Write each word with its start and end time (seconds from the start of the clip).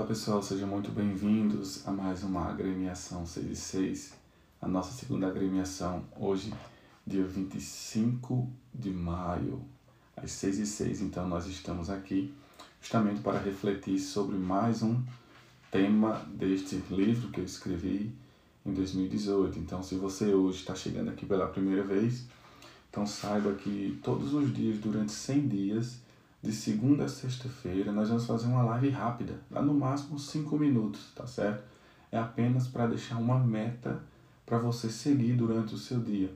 Olá 0.00 0.08
pessoal, 0.08 0.42
sejam 0.42 0.66
muito 0.66 0.90
bem-vindos 0.90 1.86
a 1.86 1.92
mais 1.92 2.22
uma 2.22 2.48
agremiação 2.48 3.26
6 3.26 3.50
e 3.50 3.54
6, 3.54 4.14
a 4.62 4.66
nossa 4.66 4.92
segunda 4.92 5.26
agremiação, 5.28 6.02
hoje, 6.18 6.54
dia 7.06 7.22
25 7.22 8.48
de 8.74 8.88
maio, 8.90 9.62
às 10.16 10.30
6 10.30 10.60
e 10.60 10.66
6. 10.66 11.02
Então, 11.02 11.28
nós 11.28 11.46
estamos 11.46 11.90
aqui 11.90 12.32
justamente 12.80 13.20
para 13.20 13.38
refletir 13.38 13.98
sobre 13.98 14.38
mais 14.38 14.82
um 14.82 15.02
tema 15.70 16.26
deste 16.32 16.76
livro 16.88 17.28
que 17.28 17.40
eu 17.40 17.44
escrevi 17.44 18.10
em 18.64 18.72
2018. 18.72 19.58
Então, 19.58 19.82
se 19.82 19.96
você 19.96 20.32
hoje 20.32 20.60
está 20.60 20.74
chegando 20.74 21.10
aqui 21.10 21.26
pela 21.26 21.46
primeira 21.46 21.82
vez, 21.82 22.24
então 22.88 23.06
saiba 23.06 23.52
que 23.52 24.00
todos 24.02 24.32
os 24.32 24.50
dias, 24.54 24.78
durante 24.78 25.12
100 25.12 25.46
dias, 25.46 25.98
de 26.42 26.52
segunda 26.52 27.04
a 27.04 27.08
sexta-feira, 27.08 27.92
nós 27.92 28.08
vamos 28.08 28.26
fazer 28.26 28.46
uma 28.46 28.62
live 28.62 28.88
rápida, 28.90 29.34
lá 29.50 29.60
no 29.60 29.74
máximo 29.74 30.18
5 30.18 30.58
minutos, 30.58 31.12
tá 31.14 31.26
certo? 31.26 31.64
É 32.10 32.18
apenas 32.18 32.66
para 32.66 32.86
deixar 32.86 33.18
uma 33.18 33.38
meta 33.38 34.02
para 34.46 34.58
você 34.58 34.88
seguir 34.88 35.34
durante 35.34 35.74
o 35.74 35.78
seu 35.78 36.00
dia. 36.00 36.32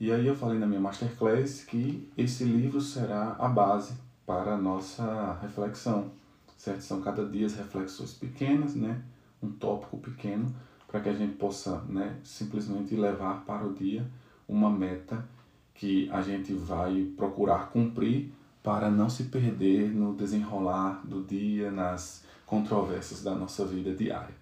E 0.00 0.10
aí 0.10 0.26
eu 0.26 0.34
falei 0.34 0.58
na 0.58 0.66
minha 0.66 0.80
masterclass 0.80 1.64
que 1.64 2.10
esse 2.18 2.44
livro 2.44 2.80
será 2.80 3.36
a 3.38 3.48
base 3.48 3.94
para 4.26 4.54
a 4.54 4.58
nossa 4.58 5.38
reflexão, 5.40 6.10
certo? 6.56 6.80
São 6.80 7.00
cada 7.00 7.24
dia 7.24 7.48
reflexões 7.48 8.12
pequenas, 8.12 8.74
né? 8.74 9.02
Um 9.40 9.50
tópico 9.52 9.98
pequeno 9.98 10.52
para 10.88 11.00
que 11.00 11.08
a 11.08 11.14
gente 11.14 11.36
possa, 11.36 11.80
né, 11.88 12.18
simplesmente 12.22 12.94
levar 12.94 13.44
para 13.46 13.66
o 13.66 13.72
dia 13.72 14.06
uma 14.46 14.68
meta 14.68 15.26
que 15.74 16.10
a 16.10 16.20
gente 16.20 16.52
vai 16.52 17.04
procurar 17.16 17.70
cumprir 17.70 18.30
para 18.62 18.90
não 18.90 19.08
se 19.08 19.24
perder 19.24 19.92
no 19.92 20.14
desenrolar 20.14 21.02
do 21.04 21.22
dia, 21.22 21.70
nas 21.70 22.24
controvérsias 22.46 23.22
da 23.22 23.34
nossa 23.34 23.64
vida 23.64 23.94
diária. 23.94 24.34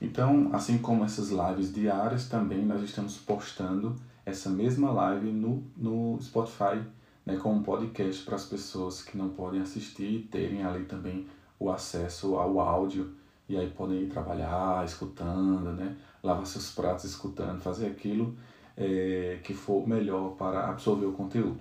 Então, 0.00 0.50
assim 0.52 0.78
como 0.78 1.04
essas 1.04 1.30
lives 1.30 1.72
diárias, 1.72 2.28
também 2.28 2.64
nós 2.64 2.82
estamos 2.82 3.16
postando 3.16 3.96
essa 4.26 4.50
mesma 4.50 4.90
live 4.90 5.30
no, 5.30 5.62
no 5.76 6.20
Spotify, 6.20 6.82
né, 7.24 7.36
como 7.36 7.62
podcast 7.62 8.24
para 8.24 8.34
as 8.34 8.44
pessoas 8.44 9.02
que 9.02 9.16
não 9.16 9.30
podem 9.30 9.60
assistir 9.60 10.28
terem 10.30 10.64
ali 10.64 10.84
também 10.84 11.26
o 11.58 11.70
acesso 11.70 12.36
ao 12.36 12.60
áudio 12.60 13.14
e 13.48 13.56
aí 13.56 13.70
podem 13.70 14.02
ir 14.02 14.08
trabalhar 14.08 14.84
escutando, 14.84 15.72
né, 15.72 15.96
lavar 16.22 16.46
seus 16.46 16.72
pratos 16.72 17.04
escutando, 17.04 17.60
fazer 17.60 17.86
aquilo 17.86 18.36
é, 18.76 19.38
que 19.42 19.54
for 19.54 19.86
melhor 19.86 20.30
para 20.36 20.68
absorver 20.68 21.06
o 21.06 21.12
conteúdo. 21.12 21.60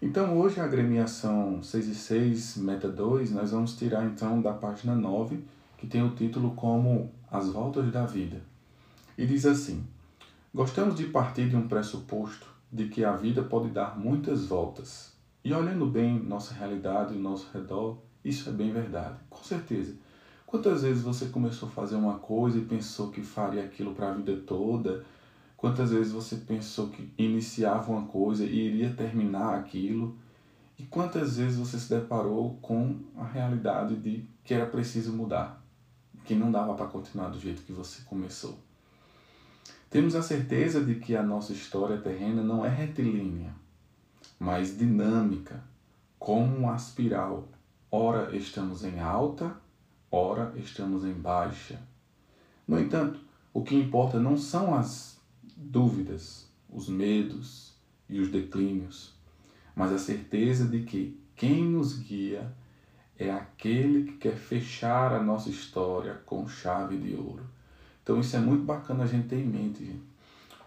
Então 0.00 0.38
hoje 0.38 0.60
a 0.60 0.64
agremiação 0.64 1.62
6 1.62 1.88
e 1.88 1.94
6, 1.94 2.56
meta 2.58 2.86
2, 2.86 3.30
nós 3.30 3.52
vamos 3.52 3.74
tirar 3.76 4.04
então 4.04 4.42
da 4.42 4.52
página 4.52 4.94
9, 4.94 5.42
que 5.78 5.86
tem 5.86 6.02
o 6.02 6.14
título 6.14 6.50
como 6.50 7.10
As 7.30 7.48
Voltas 7.48 7.90
da 7.90 8.04
Vida. 8.04 8.42
E 9.16 9.26
diz 9.26 9.46
assim: 9.46 9.86
Gostamos 10.54 10.96
de 10.96 11.04
partir 11.04 11.48
de 11.48 11.56
um 11.56 11.66
pressuposto 11.66 12.46
de 12.70 12.88
que 12.88 13.04
a 13.04 13.16
vida 13.16 13.42
pode 13.42 13.70
dar 13.70 13.98
muitas 13.98 14.44
voltas. 14.44 15.14
E 15.42 15.54
olhando 15.54 15.86
bem 15.86 16.22
nossa 16.22 16.52
realidade 16.52 17.14
e 17.14 17.18
nosso 17.18 17.48
redor, 17.54 17.96
isso 18.22 18.50
é 18.50 18.52
bem 18.52 18.70
verdade, 18.72 19.16
com 19.30 19.42
certeza. 19.42 19.94
Quantas 20.44 20.82
vezes 20.82 21.02
você 21.02 21.26
começou 21.26 21.70
a 21.70 21.72
fazer 21.72 21.96
uma 21.96 22.18
coisa 22.18 22.58
e 22.58 22.64
pensou 22.66 23.10
que 23.10 23.22
faria 23.22 23.64
aquilo 23.64 23.94
para 23.94 24.10
a 24.10 24.12
vida 24.12 24.36
toda 24.46 25.04
Quantas 25.56 25.90
vezes 25.90 26.12
você 26.12 26.36
pensou 26.36 26.88
que 26.88 27.10
iniciava 27.16 27.90
uma 27.90 28.06
coisa 28.06 28.44
e 28.44 28.54
iria 28.54 28.92
terminar 28.92 29.54
aquilo? 29.54 30.16
E 30.78 30.82
quantas 30.84 31.38
vezes 31.38 31.58
você 31.58 31.78
se 31.78 31.88
deparou 31.88 32.58
com 32.60 33.00
a 33.16 33.24
realidade 33.24 33.96
de 33.96 34.28
que 34.44 34.52
era 34.52 34.66
preciso 34.66 35.12
mudar, 35.14 35.64
que 36.24 36.34
não 36.34 36.52
dava 36.52 36.74
para 36.74 36.86
continuar 36.86 37.30
do 37.30 37.40
jeito 37.40 37.62
que 37.62 37.72
você 37.72 38.02
começou? 38.02 38.58
Temos 39.88 40.14
a 40.14 40.20
certeza 40.20 40.84
de 40.84 40.96
que 40.96 41.16
a 41.16 41.22
nossa 41.22 41.54
história 41.54 41.96
terrena 41.96 42.42
não 42.42 42.66
é 42.66 42.68
retilínea, 42.68 43.54
mas 44.38 44.76
dinâmica, 44.76 45.64
como 46.18 46.54
uma 46.54 46.76
espiral. 46.76 47.48
Ora 47.90 48.36
estamos 48.36 48.84
em 48.84 49.00
alta, 49.00 49.56
ora 50.10 50.52
estamos 50.56 51.02
em 51.04 51.14
baixa. 51.14 51.80
No 52.68 52.78
entanto, 52.78 53.20
o 53.54 53.62
que 53.62 53.74
importa 53.74 54.20
não 54.20 54.36
são 54.36 54.74
as 54.74 55.15
dúvidas, 55.56 56.46
os 56.68 56.88
medos 56.88 57.74
e 58.08 58.20
os 58.20 58.30
declínios, 58.30 59.14
mas 59.74 59.92
a 59.92 59.98
certeza 59.98 60.66
de 60.66 60.82
que 60.82 61.18
quem 61.34 61.64
nos 61.64 61.98
guia 61.98 62.52
é 63.18 63.30
aquele 63.30 64.04
que 64.04 64.18
quer 64.18 64.36
fechar 64.36 65.12
a 65.12 65.22
nossa 65.22 65.48
história 65.48 66.14
com 66.26 66.46
chave 66.46 66.98
de 66.98 67.14
ouro. 67.14 67.46
Então 68.02 68.20
isso 68.20 68.36
é 68.36 68.38
muito 68.38 68.64
bacana 68.64 69.04
a 69.04 69.06
gente 69.06 69.28
ter 69.28 69.40
em 69.40 69.46
mente, 69.46 69.84
gente. 69.84 70.04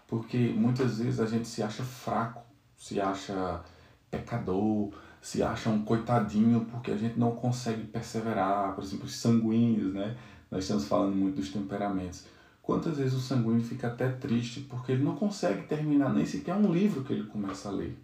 porque 0.06 0.52
muitas 0.56 0.98
vezes 0.98 1.20
a 1.20 1.26
gente 1.26 1.46
se 1.46 1.62
acha 1.62 1.84
fraco, 1.84 2.42
se 2.76 3.00
acha 3.00 3.62
pecador, 4.10 4.92
se 5.22 5.42
acha 5.42 5.70
um 5.70 5.84
coitadinho 5.84 6.66
porque 6.66 6.90
a 6.90 6.96
gente 6.96 7.18
não 7.18 7.36
consegue 7.36 7.84
perseverar, 7.84 8.74
por 8.74 8.82
exemplo, 8.82 9.06
os 9.06 9.14
sanguíneos, 9.14 9.94
né? 9.94 10.16
Nós 10.50 10.64
estamos 10.64 10.86
falando 10.86 11.14
muito 11.14 11.36
dos 11.36 11.50
temperamentos. 11.50 12.24
Quantas 12.62 12.98
vezes 12.98 13.14
o 13.14 13.20
sanguíneo 13.20 13.64
fica 13.64 13.88
até 13.88 14.08
triste 14.08 14.60
porque 14.60 14.92
ele 14.92 15.02
não 15.02 15.16
consegue 15.16 15.62
terminar 15.62 16.12
nem 16.12 16.26
sequer 16.26 16.54
um 16.54 16.72
livro 16.72 17.02
que 17.02 17.12
ele 17.12 17.24
começa 17.24 17.68
a 17.68 17.72
ler. 17.72 17.98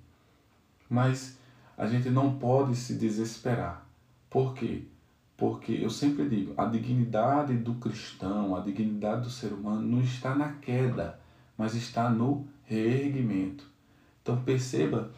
Mas 0.89 1.39
a 1.77 1.87
gente 1.87 2.09
não 2.11 2.39
pode 2.39 2.75
se 2.75 2.95
desesperar. 2.95 3.87
Por 4.31 4.55
quê? 4.55 4.83
Porque 5.37 5.73
eu 5.73 5.91
sempre 5.91 6.29
digo, 6.29 6.55
a 6.57 6.65
dignidade 6.65 7.55
do 7.59 7.75
cristão, 7.75 8.57
a 8.57 8.61
dignidade 8.61 9.23
do 9.23 9.31
ser 9.31 9.53
humano 9.53 9.83
não 9.83 10.01
está 10.01 10.35
na 10.35 10.53
queda, 10.55 11.21
mas 11.59 11.75
está 11.75 12.09
no 12.09 12.47
reerguimento. 12.65 13.65
Então 14.23 14.41
perceba, 14.43 15.11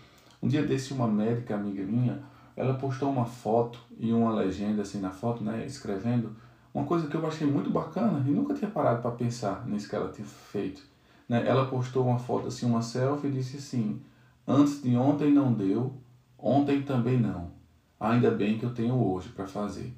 um 0.43 0.49
dia 0.49 0.67
desse 0.67 0.93
uma 0.93 1.07
médica 1.07 1.55
amiga 1.55 1.85
minha, 1.85 2.21
ela 2.57 2.75
postou 2.75 3.11
uma 3.11 3.25
foto 3.25 3.79
e 3.99 4.13
uma 4.13 4.35
legenda 4.35 4.83
assim 4.83 5.01
na 5.01 5.11
foto, 5.11 5.45
né, 5.45 5.65
escrevendo 5.65 6.37
uma 6.73 6.85
coisa 6.85 7.07
que 7.07 7.15
eu 7.15 7.27
achei 7.27 7.47
muito 7.47 7.71
bacana 7.71 8.23
e 8.27 8.31
nunca 8.31 8.55
tinha 8.55 8.71
parado 8.71 9.03
para 9.03 9.11
pensar 9.13 9.67
nisso 9.67 9.89
que 9.89 9.97
ela 9.97 10.13
tinha 10.13 10.27
feito. 10.27 10.83
Né? 11.29 11.47
Ela 11.47 11.67
postou 11.67 12.07
uma 12.07 12.19
foto 12.19 12.49
assim, 12.49 12.67
uma 12.67 12.83
selfie 12.83 13.29
e 13.29 13.33
disse 13.33 13.57
assim: 13.57 14.01
Antes 14.47 14.83
de 14.83 14.97
ontem 14.97 15.33
não 15.33 15.53
deu, 15.53 15.93
ontem 16.39 16.83
também 16.83 17.19
não. 17.19 17.51
Ainda 17.99 18.31
bem 18.31 18.59
que 18.59 18.65
eu 18.65 18.73
tenho 18.73 18.95
hoje 18.95 19.31
para 19.31 19.47
fazer. 19.47 19.93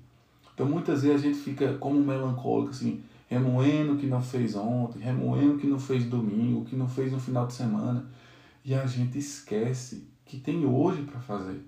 Então 0.55 0.67
muitas 0.67 1.03
vezes 1.03 1.21
a 1.21 1.29
gente 1.29 1.39
fica 1.39 1.75
como 1.75 2.01
melancólico, 2.01 2.71
assim, 2.71 3.03
remoendo 3.27 3.95
o 3.95 3.97
que 3.97 4.07
não 4.07 4.23
fez 4.23 4.57
ontem, 4.57 4.99
remoendo 4.99 5.55
o 5.55 5.59
que 5.59 5.67
não 5.67 5.79
fez 5.79 6.05
domingo, 6.05 6.61
o 6.61 6.65
que 6.65 6.77
não 6.77 6.89
fez 6.89 7.13
no 7.13 7.21
final 7.21 7.47
de 7.47 7.55
semana. 7.55 8.11
E 8.65 8.75
a 8.75 8.87
gente 8.87 9.19
esquece 9.19 10.09
que 10.25 10.39
tem 10.39 10.67
hoje 10.67 11.03
para 11.03 11.21
fazer. 11.21 11.65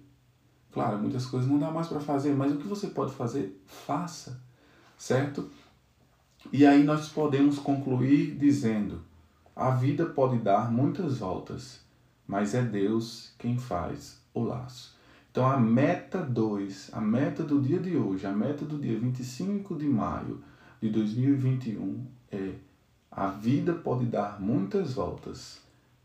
Claro, 0.70 0.98
muitas 0.98 1.26
coisas 1.26 1.48
não 1.48 1.58
dá 1.58 1.70
mais 1.70 1.86
para 1.86 2.00
fazer, 2.00 2.34
mas 2.34 2.52
o 2.52 2.56
que 2.56 2.66
você 2.66 2.88
pode 2.88 3.12
fazer, 3.12 3.62
faça 3.66 4.42
certo? 5.02 5.50
E 6.52 6.64
aí 6.64 6.84
nós 6.84 7.08
podemos 7.08 7.58
concluir 7.58 8.36
dizendo: 8.36 9.00
a 9.54 9.70
vida 9.70 10.06
pode 10.06 10.38
dar 10.38 10.70
muitas 10.70 11.18
voltas, 11.18 11.80
mas 12.24 12.54
é 12.54 12.62
Deus 12.62 13.34
quem 13.36 13.58
faz 13.58 14.22
o 14.32 14.44
laço. 14.44 14.96
Então 15.28 15.44
a 15.44 15.58
meta 15.58 16.22
2, 16.22 16.90
a 16.92 17.00
meta 17.00 17.42
do 17.42 17.60
dia 17.60 17.80
de 17.80 17.96
hoje, 17.96 18.26
a 18.26 18.32
meta 18.32 18.64
do 18.64 18.78
dia 18.78 18.96
25 18.96 19.74
de 19.74 19.86
maio 19.86 20.40
de 20.80 20.88
2021 20.88 22.06
é: 22.30 22.52
a 23.10 23.26
vida 23.26 23.74
pode 23.74 24.06
dar 24.06 24.40
muitas 24.40 24.94
voltas, 24.94 25.60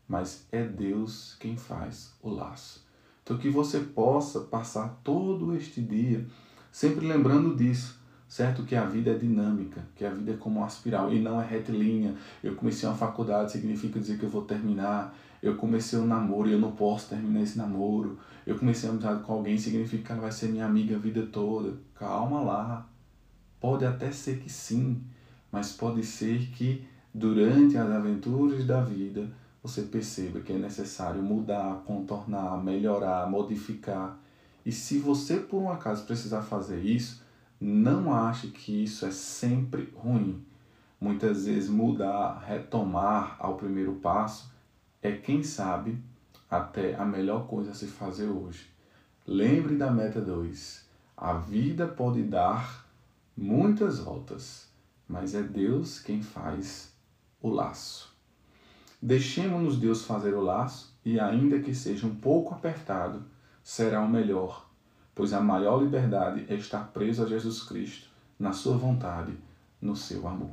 mas 0.08 0.44
é 0.50 0.64
Deus 0.64 1.36
quem 1.38 1.56
faz 1.56 2.14
o 2.20 2.30
laço. 2.30 2.84
Então 3.22 3.38
que 3.38 3.48
você 3.48 3.78
possa 3.78 4.40
passar 4.40 5.00
todo 5.04 5.54
este 5.54 5.80
dia 5.80 6.26
sempre 6.72 7.06
lembrando 7.06 7.54
disso 7.54 7.97
certo? 8.28 8.62
Que 8.64 8.76
a 8.76 8.84
vida 8.84 9.10
é 9.10 9.14
dinâmica, 9.14 9.82
que 9.96 10.04
a 10.04 10.10
vida 10.10 10.32
é 10.32 10.36
como 10.36 10.60
uma 10.60 10.68
espiral 10.68 11.12
e 11.12 11.18
não 11.18 11.40
é 11.40 11.46
retilínea. 11.46 12.14
Eu 12.44 12.54
comecei 12.54 12.88
uma 12.88 12.94
faculdade, 12.94 13.50
significa 13.52 13.98
dizer 13.98 14.18
que 14.18 14.24
eu 14.24 14.28
vou 14.28 14.42
terminar. 14.42 15.16
Eu 15.42 15.56
comecei 15.56 15.98
um 15.98 16.06
namoro 16.06 16.48
e 16.48 16.52
eu 16.52 16.58
não 16.58 16.72
posso 16.72 17.08
terminar 17.08 17.40
esse 17.40 17.56
namoro. 17.56 18.18
Eu 18.46 18.58
comecei 18.58 18.88
a 18.88 18.92
amizade 18.92 19.22
com 19.22 19.32
alguém, 19.32 19.56
significa 19.56 20.04
que 20.04 20.12
ela 20.12 20.20
vai 20.22 20.32
ser 20.32 20.48
minha 20.48 20.66
amiga 20.66 20.96
a 20.96 20.98
vida 20.98 21.26
toda. 21.32 21.78
Calma 21.94 22.40
lá. 22.42 22.86
Pode 23.60 23.84
até 23.84 24.12
ser 24.12 24.38
que 24.38 24.50
sim, 24.50 25.02
mas 25.50 25.72
pode 25.72 26.04
ser 26.04 26.38
que 26.52 26.86
durante 27.12 27.76
as 27.76 27.90
aventuras 27.90 28.64
da 28.64 28.82
vida 28.82 29.28
você 29.62 29.82
perceba 29.82 30.40
que 30.40 30.52
é 30.52 30.56
necessário 30.56 31.22
mudar, 31.22 31.82
contornar, 31.84 32.62
melhorar, 32.62 33.28
modificar. 33.28 34.18
E 34.64 34.70
se 34.70 34.98
você 34.98 35.38
por 35.38 35.60
um 35.60 35.70
acaso 35.70 36.04
precisar 36.04 36.42
fazer 36.42 36.80
isso, 36.80 37.22
não 37.60 38.14
ache 38.14 38.48
que 38.48 38.84
isso 38.84 39.04
é 39.04 39.10
sempre 39.10 39.92
ruim. 39.96 40.44
Muitas 41.00 41.46
vezes 41.46 41.68
mudar, 41.68 42.44
retomar 42.46 43.36
ao 43.38 43.56
primeiro 43.56 43.94
passo 43.94 44.52
é, 45.02 45.12
quem 45.12 45.42
sabe, 45.42 45.98
até 46.50 46.94
a 46.94 47.04
melhor 47.04 47.46
coisa 47.46 47.70
a 47.70 47.74
se 47.74 47.86
fazer 47.86 48.28
hoje. 48.28 48.68
Lembre 49.26 49.76
da 49.76 49.90
meta 49.90 50.20
2. 50.20 50.86
A 51.16 51.34
vida 51.34 51.86
pode 51.86 52.22
dar 52.22 52.86
muitas 53.36 53.98
voltas, 53.98 54.68
mas 55.08 55.34
é 55.34 55.42
Deus 55.42 56.00
quem 56.00 56.22
faz 56.22 56.92
o 57.40 57.48
laço. 57.48 58.16
Deixemos-nos 59.00 59.78
Deus 59.78 60.04
fazer 60.04 60.34
o 60.34 60.40
laço 60.40 60.96
e, 61.04 61.20
ainda 61.20 61.60
que 61.60 61.74
seja 61.74 62.06
um 62.06 62.14
pouco 62.14 62.54
apertado, 62.54 63.24
será 63.62 64.00
o 64.00 64.08
melhor, 64.08 64.67
pois 65.18 65.32
a 65.32 65.40
maior 65.40 65.82
liberdade 65.82 66.46
é 66.48 66.54
estar 66.54 66.92
preso 66.92 67.24
a 67.24 67.26
Jesus 67.26 67.64
Cristo, 67.64 68.06
na 68.38 68.52
sua 68.52 68.76
vontade, 68.76 69.36
no 69.82 69.96
seu 69.96 70.28
amor. 70.28 70.52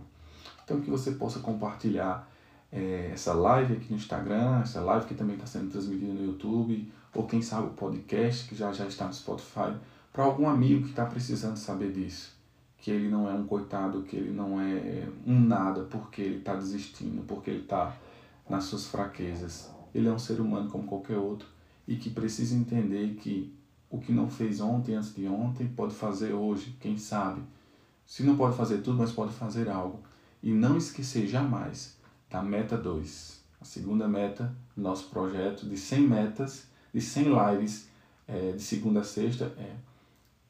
Então, 0.64 0.82
que 0.82 0.90
você 0.90 1.12
possa 1.12 1.38
compartilhar 1.38 2.28
é, 2.72 3.12
essa 3.14 3.32
live 3.32 3.74
aqui 3.74 3.92
no 3.92 3.96
Instagram, 3.96 4.62
essa 4.62 4.82
live 4.82 5.06
que 5.06 5.14
também 5.14 5.36
está 5.36 5.46
sendo 5.46 5.70
transmitida 5.70 6.12
no 6.12 6.26
YouTube, 6.26 6.92
ou 7.14 7.28
quem 7.28 7.44
sabe 7.44 7.68
o 7.68 7.70
podcast 7.74 8.50
que 8.50 8.56
já 8.56 8.74
já 8.74 8.88
está 8.88 9.06
no 9.06 9.14
Spotify, 9.14 9.72
para 10.12 10.24
algum 10.24 10.50
amigo 10.50 10.86
que 10.86 10.90
está 10.90 11.06
precisando 11.06 11.58
saber 11.58 11.92
disso. 11.92 12.34
Que 12.80 12.90
ele 12.90 13.08
não 13.08 13.30
é 13.30 13.34
um 13.36 13.46
coitado, 13.46 14.02
que 14.02 14.16
ele 14.16 14.32
não 14.32 14.60
é 14.60 15.08
um 15.28 15.42
nada 15.42 15.84
porque 15.84 16.24
ele 16.24 16.38
está 16.38 16.56
desistindo, 16.56 17.22
porque 17.28 17.52
ele 17.52 17.62
está 17.62 17.96
nas 18.50 18.64
suas 18.64 18.88
fraquezas. 18.88 19.70
Ele 19.94 20.08
é 20.08 20.12
um 20.12 20.18
ser 20.18 20.42
humano 20.42 20.72
como 20.72 20.88
qualquer 20.88 21.18
outro 21.18 21.48
e 21.88 21.98
que 21.98 22.10
precisa 22.10 22.56
entender 22.56 23.14
que 23.22 23.54
o 23.90 24.00
que 24.00 24.12
não 24.12 24.30
fez 24.30 24.60
ontem, 24.60 24.96
antes 24.96 25.14
de 25.14 25.28
ontem, 25.28 25.68
pode 25.68 25.94
fazer 25.94 26.34
hoje, 26.34 26.76
quem 26.80 26.98
sabe. 26.98 27.42
Se 28.06 28.24
não 28.24 28.36
pode 28.36 28.56
fazer 28.56 28.80
tudo, 28.80 28.98
mas 28.98 29.12
pode 29.12 29.34
fazer 29.34 29.70
algo. 29.70 30.00
E 30.42 30.52
não 30.52 30.78
esquecer 30.78 31.28
jamais 31.28 31.98
da 32.30 32.42
meta 32.42 32.78
2. 32.78 33.44
A 33.62 33.66
segunda 33.66 34.08
meta, 34.08 34.56
nosso 34.76 35.10
projeto 35.10 35.68
de 35.68 35.78
100 35.78 36.02
metas, 36.02 36.68
de 36.94 37.02
100 37.02 37.26
lives, 37.26 37.88
é, 38.28 38.52
de 38.52 38.62
segunda 38.62 39.02
a 39.02 39.04
sexta, 39.04 39.46
é 39.58 39.76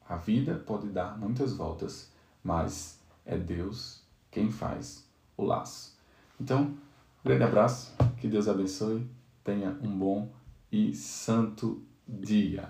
a 0.07 0.17
vida 0.17 0.55
pode 0.65 0.87
dar 0.87 1.17
muitas 1.17 1.53
voltas, 1.53 2.11
mas 2.43 2.99
é 3.25 3.37
Deus 3.37 4.03
quem 4.29 4.51
faz 4.51 5.03
o 5.35 5.43
laço. 5.43 5.97
Então, 6.39 6.77
grande 7.23 7.43
abraço, 7.43 7.95
que 8.19 8.27
Deus 8.27 8.47
abençoe, 8.47 9.09
tenha 9.43 9.71
um 9.81 9.97
bom 9.97 10.31
e 10.71 10.93
santo 10.93 11.81
dia. 12.07 12.69